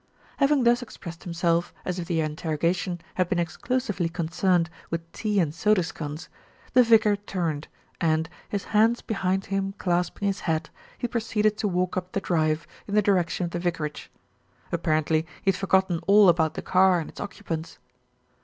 [0.01, 0.03] ^
[0.37, 5.39] Having thus expressed himself, as if the interroga tion had been exclusively concerned with tea
[5.39, 6.27] and soda scones,
[6.73, 7.67] the vicar turned
[7.99, 12.65] and, his hands behind him clasping his hat, he proceeded to walk up the drive
[12.87, 14.09] in the direction of the vicarage.
[14.71, 17.77] Apparently he had for gotten all about the car and its occupants.